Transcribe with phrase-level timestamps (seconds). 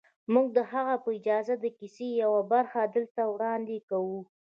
[0.33, 4.19] موږ د هغه په اجازه د کیسې یوه برخه دلته وړاندې کوو